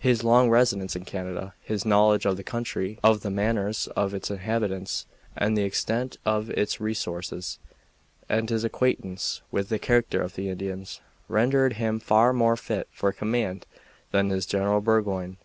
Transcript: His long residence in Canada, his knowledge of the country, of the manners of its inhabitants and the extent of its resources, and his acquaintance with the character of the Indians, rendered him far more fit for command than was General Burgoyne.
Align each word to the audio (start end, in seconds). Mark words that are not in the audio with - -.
His 0.00 0.24
long 0.24 0.50
residence 0.50 0.96
in 0.96 1.04
Canada, 1.04 1.54
his 1.60 1.84
knowledge 1.84 2.26
of 2.26 2.36
the 2.36 2.42
country, 2.42 2.98
of 3.04 3.20
the 3.20 3.30
manners 3.30 3.86
of 3.94 4.12
its 4.12 4.28
inhabitants 4.28 5.06
and 5.36 5.56
the 5.56 5.62
extent 5.62 6.16
of 6.24 6.50
its 6.50 6.80
resources, 6.80 7.60
and 8.28 8.50
his 8.50 8.64
acquaintance 8.64 9.40
with 9.52 9.68
the 9.68 9.78
character 9.78 10.20
of 10.20 10.34
the 10.34 10.48
Indians, 10.48 11.00
rendered 11.28 11.74
him 11.74 12.00
far 12.00 12.32
more 12.32 12.56
fit 12.56 12.88
for 12.90 13.12
command 13.12 13.66
than 14.10 14.30
was 14.30 14.46
General 14.46 14.80
Burgoyne. 14.80 15.36